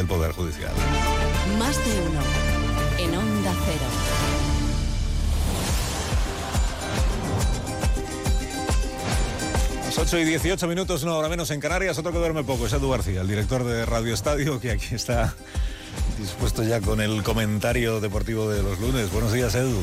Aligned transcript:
del 0.00 0.06
Poder 0.06 0.32
Judicial. 0.32 0.72
Más 1.58 1.76
de 1.76 2.00
uno. 2.08 2.20
En 2.96 3.14
Onda 3.14 3.52
Cero. 3.66 3.84
Las 9.84 9.98
8 9.98 10.18
y 10.20 10.24
18 10.24 10.68
minutos, 10.68 11.02
una 11.02 11.16
hora 11.16 11.28
menos 11.28 11.50
en 11.50 11.60
Canarias. 11.60 11.98
Otro 11.98 12.12
que 12.12 12.18
duerme 12.18 12.44
poco 12.44 12.66
es 12.66 12.72
Edu 12.72 12.88
García, 12.88 13.20
el 13.20 13.28
director 13.28 13.62
de 13.62 13.84
Radio 13.84 14.14
Estadio, 14.14 14.58
que 14.58 14.70
aquí 14.70 14.94
está 14.94 15.34
dispuesto 16.18 16.62
ya 16.62 16.80
con 16.80 17.02
el 17.02 17.22
comentario 17.22 18.00
deportivo 18.00 18.48
de 18.48 18.62
los 18.62 18.80
lunes. 18.80 19.12
Buenos 19.12 19.34
días, 19.34 19.54
Edu. 19.54 19.82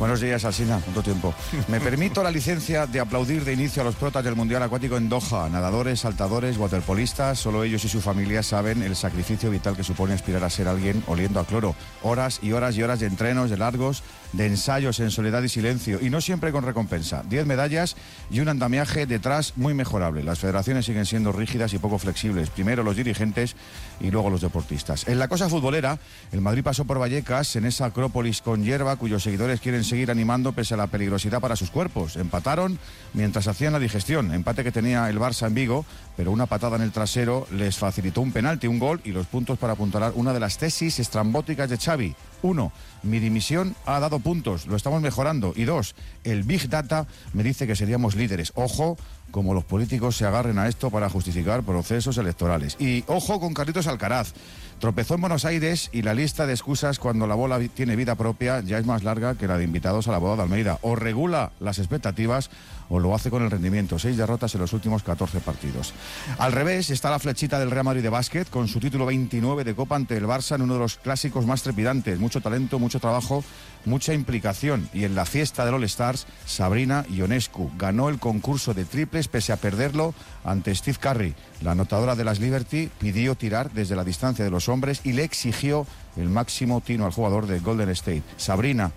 Buenos 0.00 0.22
días, 0.22 0.46
Alsina. 0.46 0.80
¿Cuánto 0.82 1.02
tiempo? 1.02 1.34
Me 1.68 1.78
permito 1.80 2.22
la 2.22 2.30
licencia 2.30 2.86
de 2.86 3.00
aplaudir 3.00 3.44
de 3.44 3.52
inicio 3.52 3.82
a 3.82 3.84
los 3.84 3.96
protas 3.96 4.24
del 4.24 4.34
Mundial 4.34 4.62
Acuático 4.62 4.96
en 4.96 5.10
Doha. 5.10 5.50
Nadadores, 5.50 6.00
saltadores, 6.00 6.56
waterpolistas. 6.56 7.38
Solo 7.38 7.64
ellos 7.64 7.84
y 7.84 7.88
su 7.90 8.00
familia 8.00 8.42
saben 8.42 8.82
el 8.82 8.96
sacrificio 8.96 9.50
vital 9.50 9.76
que 9.76 9.84
supone 9.84 10.14
aspirar 10.14 10.42
a 10.42 10.48
ser 10.48 10.68
alguien 10.68 11.04
oliendo 11.06 11.38
a 11.38 11.44
cloro. 11.44 11.76
Horas 12.02 12.40
y 12.42 12.52
horas 12.52 12.78
y 12.78 12.82
horas 12.82 13.00
de 13.00 13.08
entrenos, 13.08 13.50
de 13.50 13.58
largos, 13.58 14.02
de 14.32 14.46
ensayos 14.46 15.00
en 15.00 15.10
soledad 15.10 15.42
y 15.42 15.50
silencio. 15.50 15.98
Y 16.00 16.08
no 16.08 16.22
siempre 16.22 16.50
con 16.50 16.64
recompensa. 16.64 17.22
Diez 17.28 17.44
medallas 17.44 17.94
y 18.30 18.40
un 18.40 18.48
andamiaje 18.48 19.04
detrás 19.04 19.52
muy 19.56 19.74
mejorable. 19.74 20.24
Las 20.24 20.38
federaciones 20.38 20.86
siguen 20.86 21.04
siendo 21.04 21.30
rígidas 21.30 21.74
y 21.74 21.78
poco 21.78 21.98
flexibles. 21.98 22.48
Primero 22.48 22.82
los 22.82 22.96
dirigentes 22.96 23.54
y 24.00 24.10
luego 24.10 24.30
los 24.30 24.40
deportistas. 24.40 25.06
En 25.08 25.18
la 25.18 25.28
cosa 25.28 25.50
futbolera, 25.50 25.98
el 26.32 26.40
Madrid 26.40 26.64
pasó 26.64 26.86
por 26.86 26.98
Vallecas 26.98 27.54
en 27.56 27.66
esa 27.66 27.84
acrópolis 27.84 28.40
con 28.40 28.64
hierba 28.64 28.96
cuyos 28.96 29.24
seguidores 29.24 29.60
quieren 29.60 29.84
seguir 29.90 30.10
animando 30.10 30.52
pese 30.52 30.74
a 30.74 30.76
la 30.76 30.86
peligrosidad 30.86 31.40
para 31.40 31.56
sus 31.56 31.70
cuerpos. 31.70 32.16
Empataron 32.16 32.78
mientras 33.12 33.48
hacían 33.48 33.72
la 33.72 33.78
digestión, 33.78 34.32
empate 34.32 34.62
que 34.64 34.72
tenía 34.72 35.10
el 35.10 35.18
Barça 35.18 35.48
en 35.48 35.54
Vigo, 35.54 35.84
pero 36.16 36.30
una 36.30 36.46
patada 36.46 36.76
en 36.76 36.82
el 36.82 36.92
trasero 36.92 37.46
les 37.50 37.76
facilitó 37.76 38.20
un 38.20 38.32
penalti, 38.32 38.68
un 38.68 38.78
gol 38.78 39.00
y 39.04 39.10
los 39.10 39.26
puntos 39.26 39.58
para 39.58 39.72
apuntalar 39.72 40.12
una 40.14 40.32
de 40.32 40.40
las 40.40 40.58
tesis 40.58 41.00
estrambóticas 41.00 41.68
de 41.68 41.76
Xavi. 41.76 42.14
Uno, 42.42 42.72
mi 43.02 43.18
dimisión 43.18 43.74
ha 43.84 43.98
dado 44.00 44.20
puntos, 44.20 44.66
lo 44.66 44.76
estamos 44.76 45.02
mejorando. 45.02 45.52
Y 45.56 45.64
dos, 45.64 45.94
el 46.24 46.44
Big 46.44 46.68
Data 46.68 47.06
me 47.32 47.42
dice 47.42 47.66
que 47.66 47.76
seríamos 47.76 48.14
líderes. 48.14 48.52
Ojo, 48.54 48.96
como 49.30 49.54
los 49.54 49.64
políticos 49.64 50.16
se 50.16 50.26
agarren 50.26 50.58
a 50.58 50.68
esto 50.68 50.90
para 50.90 51.08
justificar 51.08 51.62
procesos 51.62 52.18
electorales. 52.18 52.76
Y 52.78 53.04
ojo 53.06 53.40
con 53.40 53.54
Carlitos 53.54 53.86
Alcaraz. 53.86 54.32
Tropezó 54.80 55.14
en 55.14 55.20
Buenos 55.20 55.44
Aires 55.44 55.90
y 55.92 56.00
la 56.00 56.14
lista 56.14 56.46
de 56.46 56.54
excusas 56.54 56.98
cuando 56.98 57.26
la 57.26 57.34
bola 57.34 57.60
tiene 57.74 57.96
vida 57.96 58.14
propia 58.14 58.60
ya 58.60 58.78
es 58.78 58.86
más 58.86 59.04
larga 59.04 59.34
que 59.34 59.46
la 59.46 59.58
de 59.58 59.64
invitados 59.64 60.08
a 60.08 60.12
la 60.12 60.16
boda 60.16 60.36
de 60.36 60.42
Almeida. 60.44 60.78
O 60.80 60.96
regula 60.96 61.52
las 61.60 61.78
expectativas 61.78 62.48
o 62.88 62.98
lo 62.98 63.14
hace 63.14 63.28
con 63.28 63.42
el 63.42 63.50
rendimiento. 63.50 63.98
Seis 63.98 64.16
derrotas 64.16 64.54
en 64.54 64.62
los 64.62 64.72
últimos 64.72 65.02
14 65.02 65.40
partidos. 65.40 65.92
Al 66.38 66.52
revés 66.52 66.88
está 66.88 67.10
la 67.10 67.18
flechita 67.18 67.58
del 67.58 67.70
Real 67.70 67.84
Madrid 67.84 68.02
de 68.02 68.08
básquet 68.08 68.48
con 68.48 68.68
su 68.68 68.80
título 68.80 69.04
29 69.04 69.64
de 69.64 69.74
Copa 69.74 69.96
ante 69.96 70.16
el 70.16 70.24
Barça 70.24 70.54
en 70.54 70.62
uno 70.62 70.74
de 70.74 70.80
los 70.80 70.96
clásicos 70.96 71.44
más 71.44 71.62
trepidantes. 71.62 72.18
Mucho 72.18 72.40
talento, 72.40 72.78
mucho 72.78 73.00
trabajo, 73.00 73.44
mucha 73.84 74.14
implicación. 74.14 74.88
Y 74.94 75.04
en 75.04 75.14
la 75.14 75.26
fiesta 75.26 75.66
del 75.66 75.74
All 75.74 75.84
Stars, 75.84 76.26
Sabrina 76.46 77.04
Ionescu 77.10 77.70
ganó 77.76 78.08
el 78.08 78.18
concurso 78.18 78.72
de 78.72 78.86
pese 79.28 79.52
a 79.52 79.56
perderlo 79.56 80.14
ante 80.44 80.74
Steve 80.74 80.98
Curry. 81.00 81.34
La 81.62 81.72
anotadora 81.72 82.16
de 82.16 82.24
las 82.24 82.40
Liberty 82.40 82.90
pidió 82.98 83.34
tirar 83.34 83.70
desde 83.72 83.96
la 83.96 84.04
distancia 84.04 84.44
de 84.44 84.50
los 84.50 84.68
hombres 84.68 85.00
y 85.04 85.12
le 85.12 85.24
exigió 85.24 85.86
el 86.16 86.28
máximo 86.28 86.80
tino 86.80 87.06
al 87.06 87.12
jugador 87.12 87.46
de 87.46 87.60
Golden 87.60 87.90
State. 87.90 88.22
Sabrina 88.36 88.92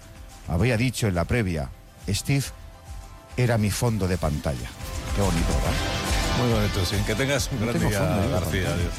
había 0.48 0.78
dicho 0.78 1.08
en 1.08 1.16
la 1.16 1.26
previa, 1.26 1.70
Steve 2.08 2.46
era 3.38 3.58
mi 3.58 3.72
fondo 3.72 4.08
de 4.08 4.18
pantalla. 4.18 4.70
Qué 5.16 5.22
bonito, 5.22 5.48
¿verdad? 5.48 6.04
Muy 6.40 6.54
bonito, 6.54 6.86
sí. 6.86 6.96
Que 7.06 7.16
tengas 7.16 7.50
un 7.52 7.62
gran 7.62 7.80
día, 7.80 8.00
García. 8.00 8.70
Adiós. 8.70 8.94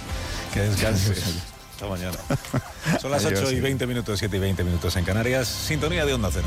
Que 0.53 0.61
descanses. 0.61 1.25
Hasta 1.73 1.87
mañana. 1.89 2.19
Son 3.01 3.11
las 3.11 3.25
8 3.25 3.51
y 3.51 3.61
20 3.61 3.87
minutos, 3.87 4.19
7 4.19 4.37
y 4.37 4.41
20 4.41 4.65
minutos 4.65 4.97
en 4.97 5.05
Canarias. 5.05 5.49
Sintonía 5.49 6.07
de 6.07 6.15
Onda 6.15 6.31
Cero. 6.33 6.47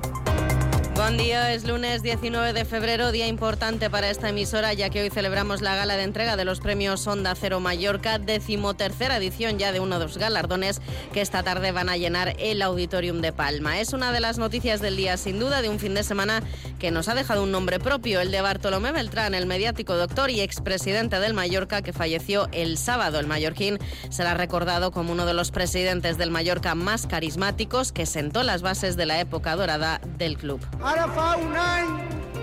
Buen 1.11 1.25
día, 1.25 1.51
es 1.51 1.67
lunes 1.67 2.03
19 2.03 2.53
de 2.53 2.63
febrero, 2.63 3.11
día 3.11 3.27
importante 3.27 3.89
para 3.89 4.09
esta 4.09 4.29
emisora 4.29 4.71
ya 4.71 4.89
que 4.89 5.01
hoy 5.01 5.09
celebramos 5.09 5.61
la 5.61 5.75
gala 5.75 5.97
de 5.97 6.03
entrega 6.03 6.37
de 6.37 6.45
los 6.45 6.61
premios 6.61 7.05
Onda 7.05 7.35
Cero 7.35 7.59
Mallorca, 7.59 8.17
decimotercera 8.17 9.17
edición 9.17 9.59
ya 9.59 9.73
de 9.73 9.81
uno 9.81 9.99
de 9.99 10.05
los 10.05 10.17
galardones 10.17 10.81
que 11.11 11.19
esta 11.19 11.43
tarde 11.43 11.73
van 11.73 11.89
a 11.89 11.97
llenar 11.97 12.33
el 12.39 12.61
Auditorium 12.61 13.19
de 13.19 13.33
Palma. 13.33 13.81
Es 13.81 13.91
una 13.91 14.13
de 14.13 14.21
las 14.21 14.37
noticias 14.37 14.79
del 14.79 14.95
día 14.95 15.17
sin 15.17 15.37
duda 15.37 15.61
de 15.61 15.67
un 15.67 15.79
fin 15.79 15.93
de 15.95 16.03
semana 16.03 16.43
que 16.79 16.91
nos 16.91 17.09
ha 17.09 17.13
dejado 17.13 17.43
un 17.43 17.51
nombre 17.51 17.77
propio, 17.77 18.21
el 18.21 18.31
de 18.31 18.39
Bartolomé 18.39 18.93
Beltrán, 18.93 19.33
el 19.33 19.47
mediático 19.47 19.97
doctor 19.97 20.29
y 20.29 20.39
expresidente 20.39 21.19
del 21.19 21.33
Mallorca 21.33 21.81
que 21.81 21.91
falleció 21.91 22.47
el 22.53 22.77
sábado. 22.77 23.19
El 23.19 23.27
mallorquín 23.27 23.79
será 24.09 24.33
recordado 24.33 24.91
como 24.91 25.11
uno 25.11 25.25
de 25.25 25.33
los 25.33 25.51
presidentes 25.51 26.17
del 26.17 26.31
Mallorca 26.31 26.73
más 26.73 27.05
carismáticos 27.05 27.91
que 27.91 28.05
sentó 28.05 28.43
las 28.43 28.61
bases 28.61 28.95
de 28.95 29.05
la 29.05 29.19
época 29.19 29.57
dorada 29.57 29.99
del 30.17 30.37
club. 30.37 30.61
Ara 31.01 31.13
fa 31.15 31.29
un 31.41 31.55
any 31.57 31.93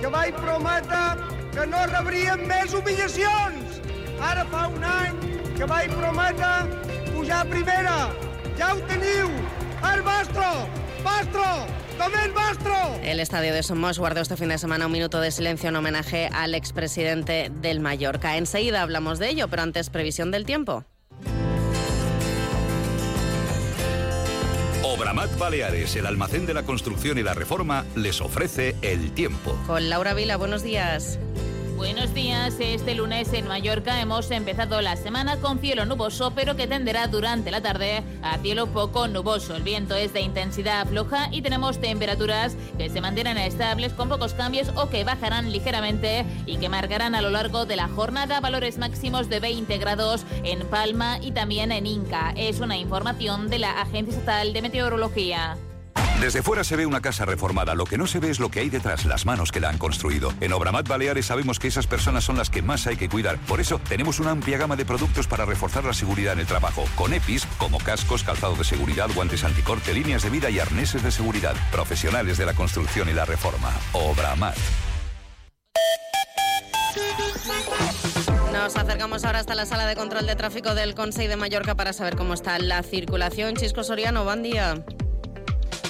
que 0.00 0.08
vaig 0.10 0.34
prometre 0.34 1.02
que 1.54 1.66
no 1.70 1.82
rebríem 1.92 2.40
més 2.50 2.72
humillacions. 2.74 3.76
Ara 4.18 4.42
fa 4.50 4.64
un 4.72 4.82
any 4.82 5.20
que 5.54 5.68
vaig 5.70 5.94
prometre 5.94 6.48
pujar 7.12 7.44
a 7.44 7.46
primera. 7.52 7.94
Ja 8.58 8.72
ho 8.74 8.82
teniu. 8.90 9.30
El 9.92 10.02
vostre, 10.02 10.50
vostre. 11.06 11.46
El 13.04 13.20
estadio 13.20 13.54
de 13.54 13.62
Somos 13.62 14.00
guardó 14.00 14.22
este 14.22 14.36
fin 14.36 14.48
de 14.48 14.58
semana 14.58 14.86
un 14.86 14.92
minuto 14.92 15.20
de 15.20 15.30
silencio 15.30 15.68
en 15.68 15.76
homenaje 15.76 16.28
al 16.32 16.56
expresidente 16.56 17.52
del 17.60 17.78
Mallorca. 17.78 18.38
Enseguida 18.38 18.82
hablamos 18.82 19.20
de 19.20 19.28
ello, 19.28 19.46
pero 19.46 19.62
antes 19.62 19.88
previsión 19.88 20.32
del 20.32 20.44
tiempo. 20.44 20.84
Obramat 24.98 25.38
Baleares, 25.38 25.94
el 25.94 26.06
almacén 26.06 26.44
de 26.44 26.54
la 26.54 26.64
construcción 26.64 27.18
y 27.18 27.22
la 27.22 27.32
reforma, 27.32 27.84
les 27.94 28.20
ofrece 28.20 28.74
el 28.82 29.12
tiempo. 29.12 29.56
Con 29.68 29.88
Laura 29.88 30.12
Vila, 30.12 30.36
buenos 30.36 30.64
días. 30.64 31.20
Buenos 31.78 32.12
días. 32.12 32.56
Este 32.58 32.96
lunes 32.96 33.32
en 33.32 33.46
Mallorca 33.46 34.00
hemos 34.00 34.32
empezado 34.32 34.80
la 34.80 34.96
semana 34.96 35.36
con 35.36 35.60
cielo 35.60 35.86
nuboso, 35.86 36.32
pero 36.34 36.56
que 36.56 36.66
tenderá 36.66 37.06
durante 37.06 37.52
la 37.52 37.60
tarde 37.60 38.02
a 38.20 38.36
cielo 38.38 38.66
poco 38.66 39.06
nuboso. 39.06 39.54
El 39.54 39.62
viento 39.62 39.94
es 39.94 40.12
de 40.12 40.20
intensidad 40.20 40.88
floja 40.88 41.28
y 41.30 41.40
tenemos 41.40 41.80
temperaturas 41.80 42.56
que 42.76 42.90
se 42.90 43.00
mantienen 43.00 43.38
estables 43.38 43.92
con 43.92 44.08
pocos 44.08 44.34
cambios 44.34 44.72
o 44.74 44.90
que 44.90 45.04
bajarán 45.04 45.52
ligeramente 45.52 46.26
y 46.46 46.56
que 46.56 46.68
marcarán 46.68 47.14
a 47.14 47.22
lo 47.22 47.30
largo 47.30 47.64
de 47.64 47.76
la 47.76 47.86
jornada 47.86 48.40
valores 48.40 48.76
máximos 48.78 49.28
de 49.28 49.38
20 49.38 49.78
grados 49.78 50.26
en 50.42 50.66
Palma 50.66 51.20
y 51.22 51.30
también 51.30 51.70
en 51.70 51.86
Inca. 51.86 52.34
Es 52.36 52.58
una 52.58 52.76
información 52.76 53.50
de 53.50 53.60
la 53.60 53.80
Agencia 53.80 54.18
Estatal 54.18 54.52
de 54.52 54.62
Meteorología. 54.62 55.56
Desde 56.20 56.42
fuera 56.42 56.64
se 56.64 56.74
ve 56.74 56.84
una 56.84 57.00
casa 57.00 57.24
reformada, 57.24 57.76
lo 57.76 57.84
que 57.84 57.96
no 57.96 58.08
se 58.08 58.18
ve 58.18 58.28
es 58.28 58.40
lo 58.40 58.50
que 58.50 58.58
hay 58.58 58.70
detrás, 58.70 59.04
las 59.04 59.24
manos 59.24 59.52
que 59.52 59.60
la 59.60 59.68
han 59.68 59.78
construido. 59.78 60.34
En 60.40 60.52
Obramat 60.52 60.88
Baleares 60.88 61.26
sabemos 61.26 61.60
que 61.60 61.68
esas 61.68 61.86
personas 61.86 62.24
son 62.24 62.36
las 62.36 62.50
que 62.50 62.60
más 62.60 62.88
hay 62.88 62.96
que 62.96 63.08
cuidar. 63.08 63.38
Por 63.46 63.60
eso 63.60 63.80
tenemos 63.88 64.18
una 64.18 64.32
amplia 64.32 64.58
gama 64.58 64.74
de 64.74 64.84
productos 64.84 65.28
para 65.28 65.44
reforzar 65.44 65.84
la 65.84 65.92
seguridad 65.92 66.32
en 66.32 66.40
el 66.40 66.46
trabajo, 66.46 66.84
con 66.96 67.14
EPIs 67.14 67.46
como 67.56 67.78
cascos, 67.78 68.24
calzado 68.24 68.56
de 68.56 68.64
seguridad, 68.64 69.08
guantes 69.14 69.44
anticorte, 69.44 69.94
líneas 69.94 70.24
de 70.24 70.30
vida 70.30 70.50
y 70.50 70.58
arneses 70.58 71.04
de 71.04 71.12
seguridad. 71.12 71.54
Profesionales 71.70 72.36
de 72.36 72.46
la 72.46 72.54
construcción 72.54 73.08
y 73.08 73.12
la 73.12 73.24
reforma. 73.24 73.70
Obramat. 73.92 74.56
Nos 78.52 78.74
acercamos 78.74 79.24
ahora 79.24 79.38
hasta 79.38 79.54
la 79.54 79.66
sala 79.66 79.86
de 79.86 79.94
control 79.94 80.26
de 80.26 80.34
tráfico 80.34 80.74
del 80.74 80.96
Consell 80.96 81.28
de 81.28 81.36
Mallorca 81.36 81.76
para 81.76 81.92
saber 81.92 82.16
cómo 82.16 82.34
está 82.34 82.58
la 82.58 82.82
circulación. 82.82 83.54
Chisco 83.54 83.84
Soriano, 83.84 84.24
buen 84.24 84.42
día. 84.42 84.84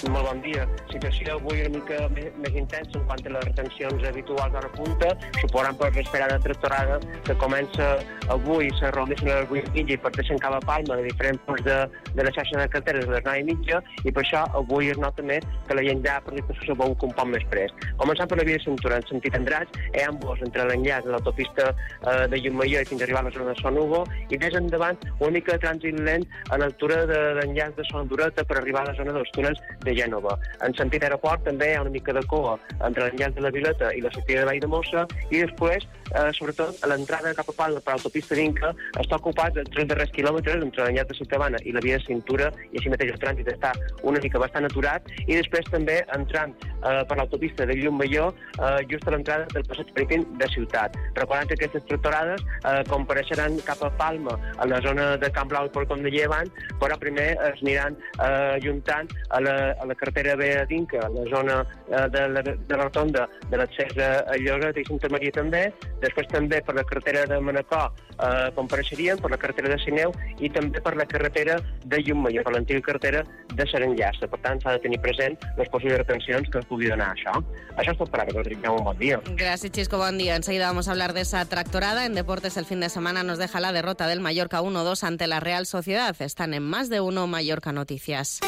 Molt 0.07 0.29
bon 0.29 0.39
dia. 0.45 0.63
Situació 0.93 1.35
avui 1.35 1.59
una 1.65 1.73
mica 1.75 1.97
més, 2.15 2.55
intensa 2.55 3.01
en 3.01 3.05
quant 3.09 3.25
a 3.27 3.33
les 3.35 3.47
retencions 3.49 4.05
habituals 4.07 4.53
d'hora 4.55 4.71
punta, 4.77 5.09
suposant 5.41 5.79
per 5.81 5.89
l'esperada 5.97 6.37
tractorada 6.45 6.99
que 7.27 7.35
comença 7.43 7.89
avui, 8.31 8.71
se 8.79 8.93
reuneixen 8.95 9.31
a 9.33 9.41
les 9.41 9.51
8 9.51 9.73
i 9.73 9.83
mitja 9.83 9.97
i 9.97 10.01
parteixen 10.05 10.39
cap 10.39 10.55
Palma 10.69 10.99
de 11.01 11.07
diferents 11.09 11.43
punts 11.47 11.65
de, 11.67 11.77
de 12.15 12.25
la 12.27 12.33
xarxa 12.35 12.61
de 12.61 12.69
carreteres 12.71 13.09
a 13.09 13.17
les 13.17 13.25
9 13.27 13.43
i 13.43 13.47
mitja 13.49 13.81
i 14.05 14.13
per 14.13 14.23
això 14.23 14.45
avui 14.61 14.93
es 14.93 15.01
nota 15.03 15.25
més 15.27 15.47
que 15.67 15.77
la 15.79 15.85
gent 15.87 16.05
ja 16.07 16.19
per 16.23 16.35
l'expressió 16.37 16.75
se 16.75 16.79
veu 16.79 16.95
un 16.95 17.15
poc 17.19 17.29
més 17.33 17.47
pres. 17.51 17.75
Començant 17.99 18.31
per 18.31 18.39
la 18.39 18.47
via 18.47 18.61
de 18.61 18.65
cintura 18.65 19.01
en 19.01 19.07
sentit 19.11 19.35
Andratx, 19.39 19.83
hi 19.95 20.05
ha 20.05 20.09
ambos 20.13 20.43
entre 20.47 20.67
l'enllaç 20.69 21.09
de 21.09 21.15
l'autopista 21.15 21.71
eh, 21.73 22.27
de 22.31 22.43
Llumaier 22.45 22.85
fins 22.87 23.03
a 23.03 23.09
arribar 23.09 23.25
a 23.25 23.29
la 23.29 23.35
zona 23.35 23.55
de 23.55 23.63
Son 23.63 23.79
Hugo 23.83 24.05
i 24.31 24.39
més 24.39 24.55
endavant 24.63 24.99
una 25.19 25.33
mica 25.35 25.57
de 25.57 25.65
trànsit 25.67 25.99
lent 26.07 26.27
a 26.51 26.61
l'altura 26.61 27.03
de 27.11 27.21
l'enllaç 27.41 27.75
de 27.81 27.87
Son 27.91 28.11
Dureta 28.11 28.45
per 28.45 28.61
arribar 28.61 28.85
a 28.87 28.93
la 28.93 28.97
zona 28.99 29.17
dels 29.17 29.35
túnels 29.35 29.63
de 29.89 29.97
Gènova. 29.97 30.37
En 30.65 30.75
sentit 30.79 31.05
aeroport 31.07 31.45
també 31.49 31.73
hi 31.73 31.77
ha 31.79 31.85
una 31.85 31.95
mica 31.95 32.15
de 32.17 32.25
cua 32.31 32.57
entre 32.85 33.09
l'enllaç 33.09 33.37
de 33.37 33.45
la 33.45 33.53
Vileta 33.55 33.93
i 33.97 34.05
la 34.05 34.13
sortida 34.15 34.43
de 34.43 34.49
Vall 34.51 34.61
de 34.63 34.71
Mossa 34.71 35.07
i 35.31 35.43
després, 35.43 35.87
eh, 36.13 36.29
sobretot, 36.39 36.83
a 36.83 36.91
l'entrada 36.93 37.35
cap 37.39 37.49
a 37.49 37.57
Palma 37.57 37.83
per 37.85 37.97
l'autopista 37.97 38.37
d'Inca 38.39 38.73
està 39.01 39.19
ocupat 39.19 39.57
els 39.63 39.71
tres 39.75 39.89
darrers 39.91 40.13
quilòmetres 40.17 40.63
entre 40.65 40.87
l'enllaç 40.87 41.11
de 41.13 41.19
Ciutadana 41.21 41.63
i 41.65 41.75
la 41.77 41.85
via 41.85 41.99
de 41.99 42.05
cintura 42.05 42.51
i 42.71 42.81
així 42.81 42.93
mateix 42.93 43.15
el 43.15 43.23
trànsit 43.23 43.53
està 43.55 43.73
una 44.03 44.21
mica 44.23 44.41
bastant 44.43 44.69
aturat 44.69 45.09
i 45.27 45.35
després 45.35 45.69
també 45.73 46.01
entrant 46.17 46.55
eh, 46.63 47.03
per 47.09 47.19
l'autopista 47.19 47.67
de 47.69 47.77
Llum-Balló 47.79 48.29
eh, 48.31 48.87
just 48.91 49.09
a 49.09 49.15
l'entrada 49.15 49.49
del 49.55 49.67
passeig 49.69 49.93
marítim 49.97 50.27
de 50.39 50.51
Ciutat. 50.53 50.97
Recordant 51.19 51.49
que 51.49 51.59
aquestes 51.59 51.87
tractorades 51.89 52.45
eh, 52.65 52.83
compareixeran 52.91 53.59
cap 53.67 53.83
a 53.85 53.91
Palma, 53.99 54.37
a 54.59 54.67
la 54.67 54.81
zona 54.85 55.11
de 55.17 55.31
Camp 55.35 55.51
Blau 55.51 55.69
i 55.69 55.73
Porcom 55.75 56.05
de 56.05 56.13
Llevant, 56.15 56.51
però 56.83 56.99
primer 57.01 57.31
es 57.51 57.63
aniran 57.63 57.97
eh, 58.25 58.59
juntant 58.65 59.11
a 59.31 59.43
la, 59.45 59.57
a 59.81 59.87
la 59.87 59.95
carretera 59.95 60.37
B 60.37 60.53
a 60.59 61.09
la 61.09 61.25
zona 61.31 61.67
eh, 61.89 62.09
de, 62.11 62.29
la, 62.29 62.43
de 62.43 62.77
la 62.77 62.83
rotonda 62.83 63.29
de 63.51 63.57
l'accés 63.57 63.97
a, 63.99 64.25
a 64.31 64.37
Lloret 64.37 64.77
i 64.77 64.85
Santa 64.85 65.09
Maria 65.09 65.33
també, 65.35 65.69
després 66.03 66.29
també 66.33 66.61
per 66.65 66.75
la 66.77 66.85
carretera 66.85 67.25
de 67.27 67.41
Manacor 67.41 67.93
eh, 68.19 68.51
compareixerien, 68.55 69.19
per 69.19 69.31
la 69.31 69.39
carretera 69.39 69.75
de 69.75 69.79
Sineu 69.83 70.13
i 70.41 70.51
també 70.51 70.83
per 70.85 70.95
la 70.97 71.07
carretera 71.07 71.59
de 71.85 72.03
Llummayor, 72.03 72.45
per 72.45 72.55
l'antiga 72.55 72.83
carretera 72.85 73.25
de 73.55 73.67
Serenllassa. 73.71 74.29
Per 74.31 74.41
tant, 74.45 74.61
s'ha 74.63 74.77
de 74.77 74.83
tenir 74.85 75.01
present 75.05 75.39
les 75.59 75.71
possibles 75.73 75.99
retencions 76.03 76.49
que 76.53 76.63
es 76.63 76.69
pugui 76.71 76.91
donar 76.91 77.13
això. 77.15 77.39
Això 77.77 77.95
és 77.95 78.01
tot 78.01 78.11
per 78.13 78.23
ara, 78.23 78.35
Rodrigo. 78.35 78.75
Un 78.79 78.85
bon 78.85 78.99
dia. 78.99 79.21
Gracias, 79.37 79.73
Chisco. 79.73 79.99
Buen 79.99 80.19
día. 80.19 80.37
Enseguida 80.37 80.67
vamos 80.67 80.89
a 80.89 80.93
hablar 80.93 81.13
de 81.13 81.23
esa 81.23 81.45
tractorada. 81.45 82.07
En 82.07 82.15
deportes 82.15 82.57
el 82.57 82.67
fin 82.67 82.81
de 82.81 82.89
semana 82.89 83.23
nos 83.23 83.39
deja 83.39 83.61
la 83.61 83.73
derrota 83.73 84.07
del 84.07 84.21
Mallorca 84.21 84.61
1-2 84.61 85.03
ante 85.05 85.27
la 85.27 85.41
Real 85.41 85.67
Sociedad. 85.67 86.15
Están 86.21 86.55
en 86.55 86.63
más 86.63 86.89
de 86.89 87.01
uno 87.01 87.27
Mallorca 87.27 87.73
Noticias. 87.73 88.41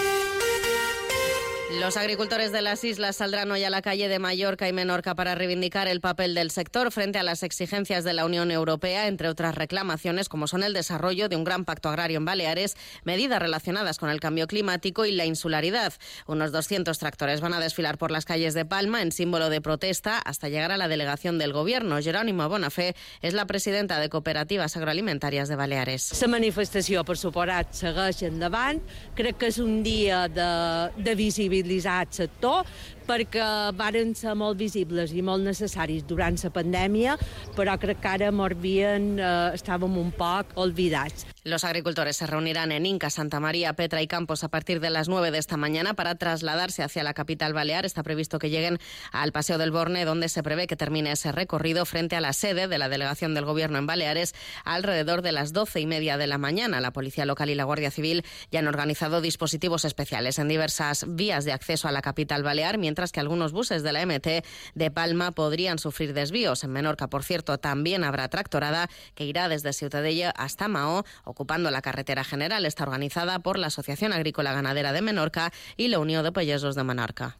Los 1.79 1.97
agricultores 1.97 2.51
de 2.51 2.63
las 2.63 2.83
islas 2.83 3.17
saldrán 3.17 3.53
hoy 3.53 3.63
a 3.63 3.71
la 3.71 3.81
calle 3.81 4.09
de 4.09 4.19
Mallorca 4.19 4.69
y 4.69 4.73
Menorca 4.73 5.15
para 5.15 5.37
reivindicar 5.37 5.87
el 5.87 6.01
papel 6.01 6.35
del 6.35 6.51
sector 6.51 6.91
frente 6.91 7.21
a 7.21 7.23
las 7.23 7.45
exigencias 7.45 8.03
de 8.03 8.13
la 8.13 8.25
Unión 8.25 8.51
Europea, 8.51 9.07
entre 9.07 9.29
otras 9.29 9.55
reclamaciones 9.55 10.29
como 10.29 10.49
son 10.49 10.65
el 10.65 10.73
desarrollo 10.73 11.29
de 11.29 11.37
un 11.37 11.45
gran 11.45 11.65
pacto 11.65 11.89
agrario 11.89 12.19
en 12.19 12.25
Baleares, 12.25 12.77
medidas 13.05 13.39
relacionadas 13.39 13.99
con 13.99 14.11
el 14.11 14.19
cambio 14.19 14.49
climático 14.49 15.07
y 15.07 15.13
la 15.13 15.27
insularidad. 15.27 15.93
Unos 16.27 16.51
200 16.51 16.99
tractores 16.99 17.41
van 17.41 17.55
a 17.55 17.61
desfilar 17.61 17.99
por 17.99 18.11
las 18.11 18.25
calles 18.25 18.55
de 18.55 18.65
Palma 18.65 19.01
en 19.01 19.13
símbolo 19.13 19.49
de 19.49 19.61
protesta 19.61 20.19
hasta 20.19 20.49
llegar 20.49 20.73
a 20.73 20.77
la 20.77 20.89
delegación 20.89 21.39
del 21.39 21.53
Gobierno. 21.53 22.03
Jerónimo 22.03 22.49
Bonafé 22.49 22.97
es 23.23 23.33
la 23.33 23.47
presidenta 23.47 24.01
de 24.01 24.09
Cooperativas 24.09 24.77
Agroalimentarias 24.77 25.49
de 25.49 25.55
Baleares. 25.55 26.21
La 26.21 26.29
manifestació, 26.35 27.05
per 27.07 27.15
suposat, 27.17 27.71
segueix 27.79 28.25
endavant. 28.27 28.83
Crec 29.15 29.39
que 29.39 29.49
és 29.55 29.59
un 29.63 29.85
dia 29.87 30.27
de, 30.29 30.51
de 30.99 31.15
visibilitzar 31.15 31.60
el 31.61 32.09
sector 32.11 32.65
perquè 33.11 33.47
varen 33.75 34.13
ser 34.15 34.37
molt 34.39 34.59
visibles 34.61 35.11
i 35.17 35.23
molt 35.27 35.43
necessaris 35.43 36.05
durant 36.07 36.39
la 36.39 36.53
pandèmia, 36.55 37.17
però 37.57 37.75
crec 37.83 37.99
que 38.05 38.15
ara 38.15 38.31
molt 38.31 38.61
bien 38.63 39.17
eh, 39.19 39.57
estàvem 39.59 39.99
un 39.99 40.15
poc 40.15 40.55
oblidats. 40.55 41.27
Los 41.43 41.65
agricultores 41.65 42.19
se 42.19 42.27
reunirán 42.27 42.71
en 42.71 42.85
Inca, 42.85 43.09
Santa 43.09 43.41
María, 43.41 43.73
Petra 43.73 44.03
y 44.03 44.07
Campos 44.07 44.45
a 44.45 44.49
partir 44.49 44.79
de 44.79 44.91
las 44.91 45.09
9 45.09 45.31
de 45.31 45.39
esta 45.39 45.57
mañana 45.57 45.95
para 45.95 46.15
trasladarse 46.15 46.83
hacia 46.83 47.03
la 47.03 47.15
capital 47.15 47.55
balear. 47.55 47.87
Está 47.87 48.03
previsto 48.03 48.39
que 48.39 48.51
lleguen 48.51 48.79
al 49.11 49.33
Paseo 49.33 49.57
del 49.57 49.71
Borne, 49.71 50.05
donde 50.05 50.29
se 50.29 50.43
prevé 50.43 50.67
que 50.67 50.77
termine 50.77 51.13
ese 51.13 51.33
recorrido 51.33 51.87
frente 51.87 52.15
a 52.15 52.21
la 52.21 52.35
sede 52.35 52.69
de 52.69 52.77
la 52.77 52.91
delegación 52.91 53.33
del 53.33 53.47
Gobierno 53.47 53.79
en 53.79 53.87
Baleares 53.87 54.35
alrededor 54.67 55.23
de 55.23 55.33
las 55.33 55.55
doce 55.55 55.81
y 55.81 55.87
media 55.87 56.19
de 56.19 56.27
la 56.27 56.37
mañana. 56.37 56.83
La 56.83 56.93
Policía 56.93 57.25
Local 57.25 57.49
y 57.49 57.55
la 57.55 57.65
Guardia 57.65 57.91
Civil 57.91 58.23
ya 58.53 58.59
han 58.59 58.69
organizado 58.69 59.23
dispositivos 59.23 59.87
especiales 59.87 60.39
en 60.39 60.49
diversas 60.49 61.07
vías 61.09 61.47
de 61.47 61.53
acceso 61.53 61.89
a 61.89 61.93
la 61.93 62.03
capital 62.03 62.43
balear, 62.43 62.77
mientras 62.77 63.00
que 63.09 63.21
algunos 63.21 63.53
buses 63.53 63.83
de 63.83 63.93
la 63.93 64.05
MT 64.05 64.45
de 64.75 64.91
Palma 64.91 65.33
podrían 65.33 65.79
sufrir 65.79 66.13
desvíos. 66.13 66.63
En 66.63 66.71
Menorca, 66.71 67.09
por 67.09 67.25
cierto, 67.25 67.59
también 67.59 68.05
habrá 68.05 68.29
tractorada 68.29 68.89
que 69.15 69.25
irá 69.25 69.49
desde 69.49 69.73
Ciutadella 69.73 70.31
hasta 70.31 70.69
Mahó 70.69 71.05
ocupando 71.25 71.71
la 71.71 71.83
carretera 71.83 72.23
general. 72.23 72.67
Está 72.67 72.85
organizada 72.85 73.39
por 73.39 73.59
la 73.59 73.69
Asociación 73.69 74.13
Agrícola 74.13 74.53
Ganadera 74.53 74.93
de 74.93 75.03
Menorca 75.03 75.53
y 75.77 75.89
la 75.89 75.99
Unión 75.99 76.23
de 76.23 76.33
Pellesos 76.33 76.75
de 76.75 76.85
Menorca. 76.85 77.40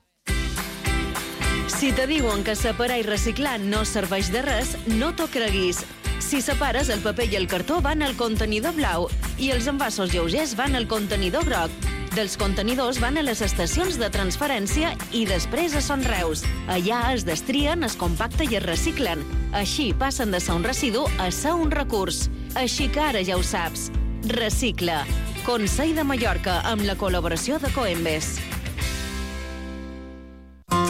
Si 1.81 1.91
te 1.91 2.05
diuen 2.05 2.43
que 2.45 2.53
separar 2.53 2.99
i 3.01 3.03
reciclar 3.07 3.55
no 3.57 3.79
serveix 3.89 4.27
de 4.29 4.43
res, 4.45 4.75
no 4.99 5.07
t'ho 5.17 5.25
creguis. 5.33 5.79
Si 6.21 6.37
separes, 6.45 6.91
el 6.93 7.01
paper 7.01 7.25
i 7.31 7.39
el 7.39 7.47
cartó 7.49 7.79
van 7.81 8.03
al 8.05 8.13
contenidor 8.19 8.75
blau 8.77 9.07
i 9.41 9.49
els 9.49 9.65
envasos 9.65 10.13
lleugers 10.13 10.53
van 10.59 10.77
al 10.77 10.85
contenidor 10.85 11.49
groc. 11.49 11.73
Dels 12.13 12.37
contenidors 12.37 13.01
van 13.01 13.17
a 13.17 13.25
les 13.25 13.41
estacions 13.41 13.97
de 13.97 14.11
transferència 14.13 14.93
i 15.09 15.23
després 15.25 15.73
a 15.73 15.81
Son 15.81 16.05
Reus. 16.05 16.45
Allà 16.69 17.01
es 17.15 17.25
destrien, 17.25 17.81
es 17.81 17.97
compacta 17.97 18.45
i 18.45 18.61
es 18.61 18.65
reciclen. 18.67 19.25
Així 19.49 19.89
passen 19.97 20.29
de 20.29 20.37
ser 20.37 20.61
un 20.61 20.69
residu 20.69 21.07
a 21.17 21.31
ser 21.33 21.57
un 21.57 21.73
recurs. 21.73 22.27
Així 22.53 22.91
que 22.93 23.01
ara 23.09 23.25
ja 23.25 23.41
ho 23.41 23.41
saps. 23.41 23.89
Recicla. 24.37 25.01
Consell 25.49 25.97
de 25.97 26.05
Mallorca 26.05 26.61
amb 26.61 26.85
la 26.85 26.93
col·laboració 26.93 27.57
de 27.57 27.73
Coembes. 27.73 28.35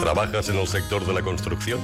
¿Trabajas 0.02 0.48
en 0.48 0.58
el 0.58 0.66
sector 0.66 1.06
de 1.06 1.12
la 1.12 1.22
construcción? 1.22 1.78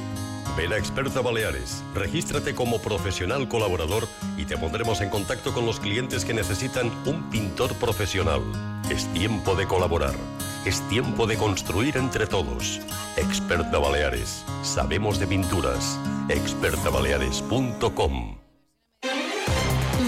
Ven 0.56 0.72
a 0.72 0.76
Experta 0.76 1.20
Baleares, 1.20 1.84
regístrate 1.94 2.52
como 2.52 2.80
profesional 2.80 3.46
colaborador 3.46 4.08
y 4.36 4.44
te 4.44 4.58
pondremos 4.58 5.00
en 5.02 5.08
contacto 5.08 5.54
con 5.54 5.64
los 5.64 5.78
clientes 5.78 6.24
que 6.24 6.34
necesitan 6.34 6.90
un 7.06 7.30
pintor 7.30 7.72
profesional. 7.74 8.42
Es 8.90 9.06
tiempo 9.12 9.54
de 9.54 9.68
colaborar. 9.68 10.16
Es 10.64 10.80
tiempo 10.88 11.28
de 11.28 11.36
construir 11.36 11.96
entre 11.96 12.26
todos. 12.26 12.80
Experta 13.16 13.78
Baleares. 13.78 14.44
Sabemos 14.64 15.20
de 15.20 15.28
pinturas. 15.28 15.96
expertabaleares.com 16.28 18.36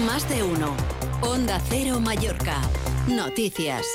Más 0.05 0.27
de 0.27 0.43
uno. 0.43 0.75
Onda 1.21 1.61
Cero 1.69 2.01
Mallorca. 2.01 2.59
Noticias. 3.07 3.85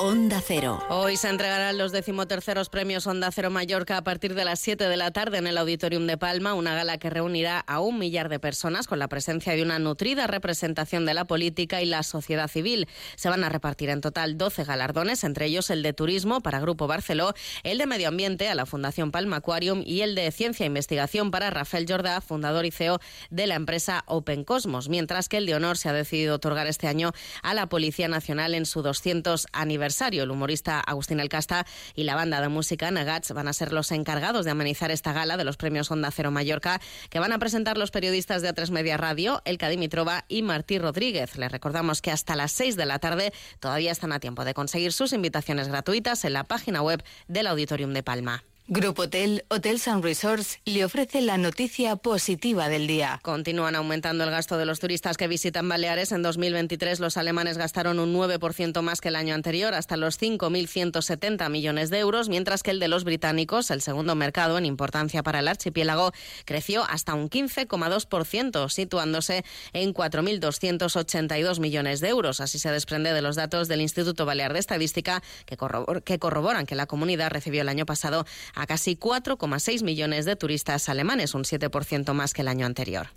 Onda 0.00 0.42
Cero. 0.44 0.82
Hoy 0.88 1.16
se 1.16 1.28
entregarán 1.28 1.78
los 1.78 1.92
decimoterceros 1.92 2.68
premios 2.68 3.06
Onda 3.06 3.30
Cero 3.30 3.50
Mallorca 3.50 3.96
a 3.96 4.02
partir 4.02 4.34
de 4.34 4.44
las 4.44 4.58
7 4.58 4.88
de 4.88 4.96
la 4.96 5.12
tarde 5.12 5.38
en 5.38 5.46
el 5.46 5.56
Auditorium 5.56 6.08
de 6.08 6.18
Palma, 6.18 6.54
una 6.54 6.74
gala 6.74 6.98
que 6.98 7.10
reunirá 7.10 7.60
a 7.60 7.78
un 7.78 8.00
millar 8.00 8.28
de 8.28 8.40
personas 8.40 8.88
con 8.88 8.98
la 8.98 9.06
presencia 9.06 9.54
de 9.54 9.62
una 9.62 9.78
nutrida 9.78 10.26
representación 10.26 11.06
de 11.06 11.14
la 11.14 11.26
política 11.26 11.80
y 11.80 11.86
la 11.86 12.02
sociedad 12.02 12.48
civil. 12.48 12.88
Se 13.14 13.28
van 13.28 13.44
a 13.44 13.48
repartir 13.48 13.88
en 13.88 14.00
total 14.00 14.36
12 14.36 14.64
galardones, 14.64 15.22
entre 15.22 15.46
ellos 15.46 15.70
el 15.70 15.84
de 15.84 15.92
Turismo 15.92 16.40
para 16.40 16.58
Grupo 16.58 16.88
Barceló, 16.88 17.32
el 17.62 17.78
de 17.78 17.86
Medio 17.86 18.08
Ambiente 18.08 18.48
a 18.48 18.56
la 18.56 18.66
Fundación 18.66 19.12
Palma 19.12 19.36
Aquarium 19.36 19.84
y 19.86 20.00
el 20.00 20.16
de 20.16 20.32
Ciencia 20.32 20.64
e 20.64 20.66
Investigación 20.66 21.30
para 21.30 21.50
Rafael 21.50 21.86
Jordá, 21.88 22.20
fundador 22.20 22.66
y 22.66 22.72
CEO 22.72 22.98
de 23.30 23.46
la 23.46 23.54
empresa 23.54 24.02
Open 24.06 24.42
Cosmos, 24.42 24.88
mientras 24.88 25.28
que 25.28 25.36
el 25.36 25.46
de 25.46 25.54
Honor 25.54 25.78
se 25.78 25.88
ha 25.88 25.92
decidido 25.92 26.34
otorgar 26.34 26.66
este 26.66 26.88
año 26.88 27.12
a 27.44 27.54
la 27.54 27.68
Policía 27.68 28.08
Nacional 28.08 28.54
en 28.54 28.66
su 28.66 28.82
200 28.82 29.46
aniversario. 29.52 29.84
El 30.00 30.30
humorista 30.30 30.80
Agustín 30.80 31.20
Elcasta 31.20 31.66
y 31.94 32.02
la 32.02 32.16
banda 32.16 32.40
de 32.40 32.48
música 32.48 32.90
Nagats 32.90 33.30
van 33.32 33.46
a 33.46 33.52
ser 33.52 33.72
los 33.72 33.92
encargados 33.92 34.44
de 34.44 34.50
amenizar 34.50 34.90
esta 34.90 35.12
gala 35.12 35.36
de 35.36 35.44
los 35.44 35.56
premios 35.56 35.90
Onda 35.90 36.10
Cero 36.10 36.32
Mallorca 36.32 36.80
que 37.10 37.20
van 37.20 37.32
a 37.32 37.38
presentar 37.38 37.78
los 37.78 37.92
periodistas 37.92 38.42
de 38.42 38.52
A3 38.52 38.70
Media 38.70 38.96
Radio, 38.96 39.40
Elka 39.44 39.68
Dimitrova 39.68 40.24
y 40.26 40.42
Martí 40.42 40.78
Rodríguez. 40.78 41.38
Les 41.38 41.52
recordamos 41.52 42.02
que 42.02 42.10
hasta 42.10 42.34
las 42.34 42.50
6 42.52 42.76
de 42.76 42.86
la 42.86 42.98
tarde 42.98 43.32
todavía 43.60 43.92
están 43.92 44.12
a 44.12 44.20
tiempo 44.20 44.44
de 44.44 44.54
conseguir 44.54 44.92
sus 44.92 45.12
invitaciones 45.12 45.68
gratuitas 45.68 46.24
en 46.24 46.32
la 46.32 46.44
página 46.44 46.82
web 46.82 47.04
del 47.28 47.46
Auditorium 47.46 47.92
de 47.92 48.02
Palma. 48.02 48.44
Grupo 48.66 49.02
Hotel, 49.02 49.44
Hotels 49.50 49.86
and 49.88 50.02
Resorts 50.02 50.58
le 50.64 50.86
ofrece 50.86 51.20
la 51.20 51.36
noticia 51.36 51.96
positiva 51.96 52.70
del 52.70 52.86
día. 52.86 53.20
Continúan 53.22 53.76
aumentando 53.76 54.24
el 54.24 54.30
gasto 54.30 54.56
de 54.56 54.64
los 54.64 54.80
turistas 54.80 55.18
que 55.18 55.28
visitan 55.28 55.68
Baleares. 55.68 56.12
En 56.12 56.22
2023 56.22 56.98
los 56.98 57.18
alemanes 57.18 57.58
gastaron 57.58 57.98
un 57.98 58.14
9% 58.14 58.80
más 58.80 59.02
que 59.02 59.08
el 59.08 59.16
año 59.16 59.34
anterior, 59.34 59.74
hasta 59.74 59.98
los 59.98 60.18
5.170 60.18 61.50
millones 61.50 61.90
de 61.90 61.98
euros, 61.98 62.30
mientras 62.30 62.62
que 62.62 62.70
el 62.70 62.80
de 62.80 62.88
los 62.88 63.04
británicos, 63.04 63.70
el 63.70 63.82
segundo 63.82 64.14
mercado 64.14 64.56
en 64.56 64.64
importancia 64.64 65.22
para 65.22 65.40
el 65.40 65.48
archipiélago, 65.48 66.12
creció 66.46 66.84
hasta 66.84 67.12
un 67.12 67.28
15,2%, 67.28 68.70
situándose 68.70 69.44
en 69.74 69.92
4.282 69.92 71.60
millones 71.60 72.00
de 72.00 72.08
euros. 72.08 72.40
Así 72.40 72.58
se 72.58 72.70
desprende 72.70 73.12
de 73.12 73.20
los 73.20 73.36
datos 73.36 73.68
del 73.68 73.82
Instituto 73.82 74.24
Balear 74.24 74.54
de 74.54 74.60
Estadística, 74.60 75.22
que, 75.44 75.58
que 76.02 76.18
corroboran 76.18 76.64
que 76.64 76.74
la 76.74 76.86
comunidad 76.86 77.30
recibió 77.30 77.60
el 77.60 77.68
año 77.68 77.84
pasado 77.84 78.24
a 78.54 78.66
casi 78.66 78.96
4,6 78.96 79.82
millones 79.82 80.24
de 80.24 80.36
turistas 80.36 80.88
alemanes, 80.88 81.34
un 81.34 81.44
7% 81.44 82.12
más 82.12 82.32
que 82.32 82.42
el 82.42 82.48
año 82.48 82.66
anterior. 82.66 83.08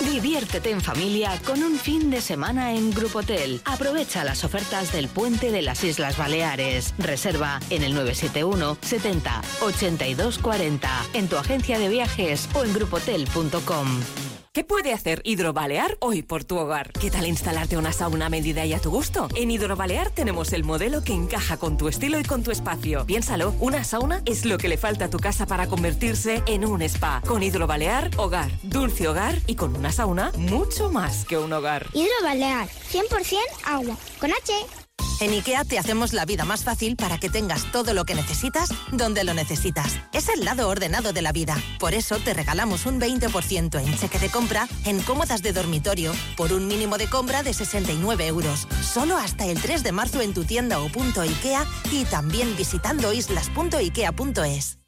Diviértete 0.00 0.70
en 0.70 0.80
familia 0.80 1.40
con 1.44 1.62
un 1.62 1.78
fin 1.78 2.10
de 2.10 2.20
semana 2.20 2.72
en 2.74 2.90
Grupo 2.90 3.20
Hotel. 3.20 3.60
Aprovecha 3.64 4.24
las 4.24 4.44
ofertas 4.44 4.92
del 4.92 5.08
puente 5.08 5.50
de 5.50 5.62
las 5.62 5.82
Islas 5.82 6.16
Baleares. 6.16 6.94
Reserva 6.98 7.60
en 7.70 7.82
el 7.82 7.94
971 7.94 8.78
70 8.80 9.42
82 9.62 10.38
40 10.38 11.06
en 11.14 11.28
tu 11.28 11.36
agencia 11.36 11.78
de 11.78 11.88
viajes 11.88 12.48
o 12.54 12.64
en 12.64 12.74
grupotel.com. 12.74 14.33
¿Qué 14.54 14.62
puede 14.62 14.92
hacer 14.92 15.20
Hidrobalear 15.24 15.96
hoy 15.98 16.22
por 16.22 16.44
tu 16.44 16.56
hogar? 16.56 16.92
¿Qué 16.92 17.10
tal 17.10 17.26
instalarte 17.26 17.76
una 17.76 17.92
sauna 17.92 18.26
a 18.26 18.28
medida 18.28 18.64
y 18.64 18.72
a 18.72 18.78
tu 18.78 18.88
gusto? 18.88 19.26
En 19.34 19.50
Hidrobalear 19.50 20.10
tenemos 20.10 20.52
el 20.52 20.62
modelo 20.62 21.02
que 21.02 21.12
encaja 21.12 21.56
con 21.56 21.76
tu 21.76 21.88
estilo 21.88 22.20
y 22.20 22.22
con 22.22 22.44
tu 22.44 22.52
espacio. 22.52 23.04
Piénsalo, 23.04 23.56
una 23.58 23.82
sauna 23.82 24.22
es 24.26 24.44
lo 24.44 24.56
que 24.56 24.68
le 24.68 24.76
falta 24.76 25.06
a 25.06 25.10
tu 25.10 25.18
casa 25.18 25.44
para 25.46 25.66
convertirse 25.66 26.40
en 26.46 26.64
un 26.64 26.82
spa. 26.82 27.20
Con 27.26 27.42
Hidrobalear, 27.42 28.12
hogar, 28.16 28.52
dulce 28.62 29.08
hogar 29.08 29.40
y 29.48 29.56
con 29.56 29.74
una 29.74 29.90
sauna, 29.90 30.30
mucho 30.36 30.88
más 30.88 31.24
que 31.24 31.36
un 31.36 31.52
hogar. 31.52 31.88
Hidrobalear, 31.92 32.68
100% 32.68 33.38
agua, 33.64 33.96
con 34.20 34.30
H. 34.30 34.83
En 35.20 35.30
IKEA 35.30 35.64
te 35.64 35.78
hacemos 35.78 36.12
la 36.12 36.24
vida 36.24 36.44
más 36.44 36.64
fácil 36.64 36.96
para 36.96 37.18
que 37.18 37.30
tengas 37.30 37.70
todo 37.70 37.94
lo 37.94 38.04
que 38.04 38.14
necesitas 38.14 38.70
donde 38.90 39.24
lo 39.24 39.32
necesitas. 39.32 39.98
Es 40.12 40.28
el 40.28 40.44
lado 40.44 40.68
ordenado 40.68 41.12
de 41.12 41.22
la 41.22 41.32
vida. 41.32 41.56
Por 41.78 41.94
eso 41.94 42.18
te 42.18 42.34
regalamos 42.34 42.84
un 42.86 43.00
20% 43.00 43.80
en 43.80 43.96
cheque 43.96 44.18
de 44.18 44.28
compra 44.28 44.68
en 44.84 45.00
cómodas 45.02 45.42
de 45.42 45.52
dormitorio 45.52 46.12
por 46.36 46.52
un 46.52 46.66
mínimo 46.66 46.98
de 46.98 47.08
compra 47.08 47.42
de 47.42 47.54
69 47.54 48.26
euros. 48.26 48.66
Solo 48.82 49.16
hasta 49.16 49.46
el 49.46 49.60
3 49.60 49.82
de 49.82 49.92
marzo 49.92 50.20
en 50.20 50.34
tu 50.34 50.44
tienda 50.44 50.80
o 50.80 50.88
punto 50.88 51.20
IKEA 51.20 51.64
y 51.92 52.04
también 52.04 52.56
visitando 52.56 53.12
islas.ikea.es. 53.12 54.78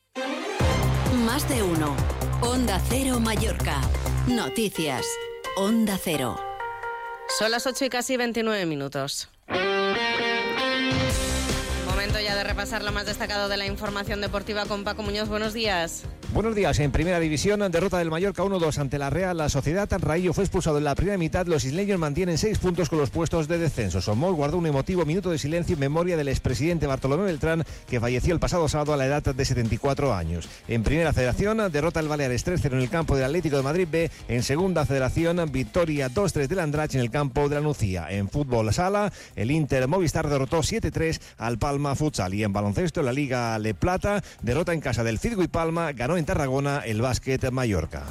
Más 1.25 1.49
de 1.49 1.63
uno. 1.63 1.97
Onda 2.43 2.81
Cero 2.89 3.21
Mallorca. 3.21 3.81
Noticias. 4.27 5.07
Onda 5.57 5.99
Cero. 6.03 6.39
Son 7.39 7.51
las 7.51 7.67
8 7.67 7.87
y 7.87 7.89
casi 7.89 8.17
29 8.17 8.67
minutos. 8.67 9.29
Momento 11.87 12.21
ya 12.21 12.35
de 12.35 12.45
repasar 12.45 12.83
lo 12.83 12.93
más 12.93 13.07
destacado 13.07 13.49
de 13.49 13.57
la 13.57 13.67
información 13.67 14.21
deportiva 14.21 14.67
con 14.67 14.85
Paco 14.85 15.03
Muñoz. 15.03 15.29
Buenos 15.29 15.55
días. 15.55 16.05
Buenos 16.37 16.55
días. 16.55 16.79
En 16.81 16.93
primera 16.93 17.19
división, 17.19 17.61
derrota 17.73 17.97
del 17.97 18.11
Mallorca 18.11 18.43
1-2 18.43 18.77
ante 18.77 18.99
la 18.99 19.09
Real. 19.09 19.39
La 19.39 19.49
Sociedad 19.49 19.89
Raillo 19.99 20.35
fue 20.35 20.45
expulsado 20.45 20.77
en 20.77 20.85
la 20.85 20.95
primera 20.95 21.17
mitad. 21.17 21.47
Los 21.47 21.65
isleños 21.65 21.99
mantienen 21.99 22.37
seis 22.37 22.59
puntos 22.59 22.91
con 22.91 22.99
los 22.99 23.09
puestos 23.09 23.49
de 23.49 23.57
descenso. 23.57 24.03
Somos 24.03 24.35
guardó 24.35 24.59
un 24.59 24.67
emotivo 24.67 25.07
minuto 25.07 25.31
de 25.31 25.39
silencio 25.39 25.73
en 25.73 25.81
memoria 25.81 26.15
del 26.15 26.29
expresidente 26.29 26.87
Bartolomé 26.87 27.25
Beltrán, 27.25 27.65
que 27.89 28.01
falleció 28.01 28.35
el 28.35 28.39
pasado 28.39 28.69
sábado 28.69 28.93
a 28.93 28.99
la 28.99 29.07
edad 29.07 29.23
de 29.23 29.45
74 29.47 30.13
años. 30.13 30.47
En 30.69 30.83
primera 30.83 31.15
federación, 31.15 31.73
derrota 31.73 32.01
el 32.01 32.09
Baleares 32.09 32.47
3-0 32.47 32.67
en 32.71 32.81
el 32.81 32.91
campo 32.91 33.17
del 33.17 33.25
Atlético 33.25 33.57
de 33.57 33.63
Madrid 33.63 33.89
B. 33.91 34.11
En 34.29 34.43
segunda 34.43 34.85
federación, 34.85 35.41
victoria 35.51 36.11
2-3 36.11 36.49
del 36.49 36.59
Andrach 36.59 36.95
en 36.97 37.01
el 37.01 37.11
campo 37.11 37.49
de 37.49 37.55
la 37.55 37.63
Nucía. 37.63 38.09
En 38.11 38.29
fútbol 38.29 38.75
sala, 38.75 39.11
el 39.37 39.51
Inter 39.51 39.89
Movistar 39.89 40.29
derrotó 40.29 40.59
7-3 40.59 41.19
al 41.39 41.57
Palma 41.57 41.95
Futsal. 41.95 42.35
Y 42.35 42.45
en 42.45 42.53
baloncesto, 42.53 43.01
la 43.01 43.15
Liga 43.15 43.59
Le 43.59 43.73
Plata, 43.73 44.23
derrota 44.43 44.75
en 44.75 44.83
casa 44.83 45.03
del 45.03 45.19
y 45.23 45.49
Palma, 45.49 45.93
ganó 45.93 46.19
en 46.19 46.26
Tarragona 46.27 46.83
el 46.85 47.01
básquet 47.01 47.51
Mallorca. 47.51 48.03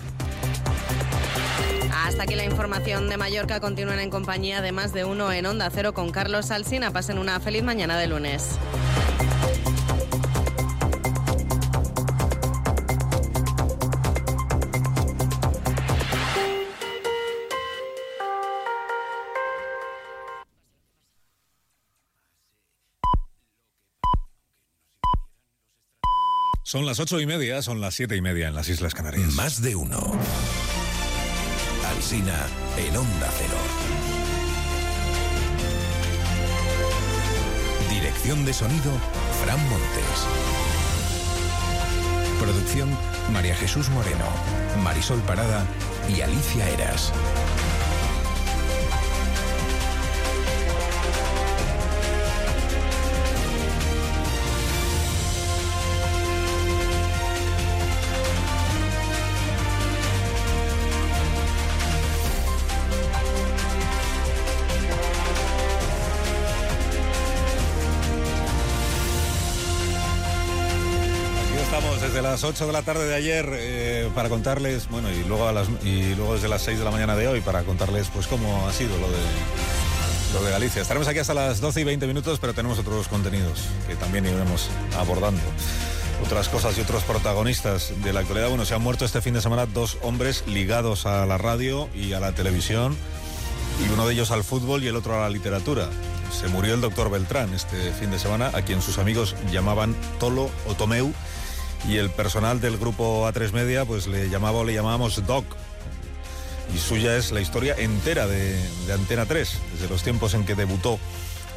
Hasta 2.06 2.24
aquí 2.24 2.36
la 2.36 2.46
información 2.46 3.10
de 3.10 3.18
Mallorca. 3.18 3.60
Continúan 3.60 4.00
en 4.00 4.10
compañía 4.10 4.62
de 4.62 4.72
más 4.72 4.94
de 4.94 5.06
uno 5.06 5.32
en 5.32 5.46
Onda 5.46 5.70
Cero 5.70 5.94
con 5.94 6.12
Carlos 6.12 6.50
Alsina. 6.50 6.92
Pasen 6.92 7.20
una 7.20 7.40
feliz 7.40 7.64
mañana 7.64 7.98
de 7.98 8.08
lunes. 8.08 8.58
Son 26.76 26.86
las 26.86 27.00
ocho 27.00 27.22
y 27.22 27.26
media, 27.26 27.62
son 27.62 27.80
las 27.80 27.96
siete 27.96 28.18
y 28.18 28.22
media 28.22 28.50
en 28.50 28.54
las 28.54 28.68
Islas 28.68 28.94
Canarias. 28.94 29.34
Más 29.36 29.62
de 29.62 29.78
uno. 29.78 30.12
Alsina 31.88 32.48
en 32.76 32.98
Onda 32.98 33.32
Cero. 33.38 33.58
Dirección 37.90 38.44
de 38.44 38.54
sonido, 38.54 38.92
Fran 39.42 39.70
Montes. 39.70 40.28
Producción, 42.42 42.90
María 43.32 43.56
Jesús 43.56 43.88
Moreno, 43.92 44.26
Marisol 44.84 45.22
Parada 45.22 45.66
y 46.10 46.20
Alicia 46.20 46.70
Eras. 46.72 47.14
Desde 72.08 72.22
las 72.22 72.44
8 72.44 72.68
de 72.68 72.74
la 72.74 72.84
tarde 72.84 73.08
de 73.08 73.16
ayer 73.16 73.50
eh, 73.54 74.10
para 74.14 74.30
contarles, 74.30 74.88
bueno, 74.90 75.10
y 75.12 75.24
luego, 75.24 75.50
y 75.84 76.14
luego 76.14 76.36
desde 76.36 76.48
las 76.48 76.62
6 76.62 76.78
de 76.78 76.86
la 76.86 76.92
mañana 76.92 77.16
de 77.16 77.28
hoy 77.28 77.42
para 77.42 77.64
contarles 77.64 78.10
pues 78.14 78.28
cómo 78.28 78.68
ha 78.68 78.74
sido 78.74 78.96
lo 78.98 79.08
de, 79.08 79.18
lo 80.34 80.44
de 80.44 80.52
Galicia. 80.52 80.84
Estaremos 80.84 81.08
aquí 81.08 81.18
hasta 81.18 81.34
las 81.34 81.62
12 81.62 81.82
y 81.82 81.84
20 81.84 82.06
minutos, 82.06 82.38
pero 82.40 82.54
tenemos 82.54 82.78
otros 82.78 83.08
contenidos 83.08 83.64
que 83.88 83.96
también 83.96 84.26
iremos 84.26 84.70
abordando. 85.00 85.42
Otras 86.24 86.48
cosas 86.48 86.78
y 86.78 86.82
otros 86.82 87.04
protagonistas 87.04 87.92
de 88.04 88.14
la 88.14 88.20
actualidad. 88.20 88.50
Bueno, 88.50 88.66
se 88.66 88.76
han 88.76 88.84
muerto 88.84 89.04
este 89.04 89.22
fin 89.22 89.34
de 89.34 89.42
semana 89.42 89.66
dos 89.66 89.98
hombres 90.04 90.44
ligados 90.48 91.08
a 91.08 91.26
la 91.26 91.40
radio 91.40 91.90
y 91.96 92.14
a 92.14 92.20
la 92.20 92.34
televisión, 92.34 92.96
y 93.84 93.92
uno 93.92 94.06
de 94.06 94.14
ellos 94.14 94.30
al 94.30 94.44
fútbol 94.44 94.84
y 94.84 94.88
el 94.88 94.96
otro 94.96 95.18
a 95.18 95.22
la 95.22 95.30
literatura. 95.30 95.90
Se 96.32 96.50
murió 96.50 96.76
el 96.76 96.82
doctor 96.82 97.10
Beltrán 97.10 97.54
este 97.54 97.92
fin 97.94 98.12
de 98.12 98.20
semana, 98.20 98.52
a 98.54 98.62
quien 98.62 98.82
sus 98.82 99.00
amigos 99.00 99.36
llamaban 99.52 99.96
Tolo 100.20 100.52
o 100.68 100.76
Tomeu, 100.76 101.12
y 101.88 101.98
el 101.98 102.10
personal 102.10 102.60
del 102.62 102.78
grupo 102.78 103.28
A3 103.28 103.52
Media 103.52 103.86
pues 103.86 104.08
le 104.08 104.30
llamaba 104.30 104.60
o 104.60 104.64
le 104.64 104.74
llamábamos 104.74 105.26
Doc. 105.26 105.46
Y 106.74 106.78
suya 106.78 107.16
es 107.16 107.32
la 107.32 107.42
historia 107.42 107.76
entera 107.78 108.28
de, 108.28 108.58
Antena 108.92 109.26
3, 109.26 109.60
desde 109.74 109.90
los 109.90 110.04
tiempos 110.04 110.34
en 110.34 110.46
que 110.46 110.56
debutó 110.56 111.00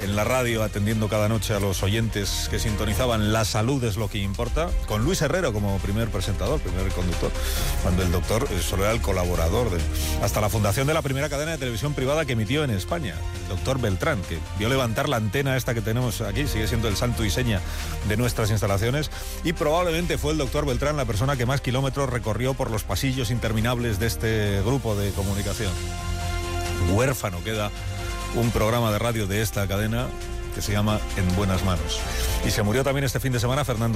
en 0.00 0.16
la 0.16 0.24
radio 0.24 0.62
atendiendo 0.62 1.08
cada 1.08 1.28
noche 1.28 1.54
a 1.54 1.60
los 1.60 1.82
oyentes 1.82 2.48
que 2.50 2.58
sintonizaban 2.58 3.32
La 3.32 3.44
salud 3.44 3.82
es 3.84 3.96
lo 3.96 4.08
que 4.08 4.18
importa, 4.18 4.70
con 4.86 5.04
Luis 5.04 5.22
Herrero 5.22 5.52
como 5.52 5.78
primer 5.78 6.08
presentador, 6.08 6.60
primer 6.60 6.88
conductor, 6.92 7.30
cuando 7.82 8.02
el 8.02 8.12
doctor 8.12 8.46
eh, 8.50 8.60
solo 8.60 8.84
era 8.84 8.92
el 8.92 9.00
colaborador, 9.00 9.70
de, 9.70 9.78
hasta 10.22 10.40
la 10.40 10.48
fundación 10.48 10.86
de 10.86 10.94
la 10.94 11.02
primera 11.02 11.28
cadena 11.28 11.52
de 11.52 11.58
televisión 11.58 11.94
privada 11.94 12.24
que 12.24 12.32
emitió 12.34 12.64
en 12.64 12.70
España, 12.70 13.14
el 13.42 13.48
doctor 13.48 13.80
Beltrán, 13.80 14.20
que 14.22 14.38
vio 14.58 14.68
levantar 14.68 15.08
la 15.08 15.16
antena 15.16 15.56
esta 15.56 15.74
que 15.74 15.80
tenemos 15.80 16.20
aquí, 16.20 16.46
sigue 16.46 16.68
siendo 16.68 16.88
el 16.88 16.96
santo 16.96 17.24
y 17.24 17.30
seña 17.30 17.60
de 18.08 18.16
nuestras 18.16 18.50
instalaciones, 18.50 19.10
y 19.44 19.52
probablemente 19.52 20.18
fue 20.18 20.32
el 20.32 20.38
doctor 20.38 20.66
Beltrán 20.66 20.96
la 20.96 21.04
persona 21.04 21.36
que 21.36 21.46
más 21.46 21.60
kilómetros 21.60 22.10
recorrió 22.10 22.54
por 22.54 22.70
los 22.70 22.84
pasillos 22.84 23.30
interminables 23.30 23.98
de 23.98 24.06
este 24.06 24.62
grupo 24.62 24.96
de 24.96 25.10
comunicación. 25.10 25.72
Huérfano 26.92 27.42
queda 27.42 27.70
un 28.34 28.50
programa 28.50 28.90
de 28.92 28.98
radio 28.98 29.26
de 29.26 29.42
esta 29.42 29.66
cadena 29.66 30.06
que 30.54 30.62
se 30.62 30.72
llama 30.72 31.00
En 31.16 31.36
Buenas 31.36 31.64
Manos. 31.64 32.00
Y 32.44 32.50
se 32.50 32.62
murió 32.62 32.82
también 32.84 33.04
este 33.04 33.20
fin 33.20 33.32
de 33.32 33.40
semana 33.40 33.64
Fernando 33.64 33.86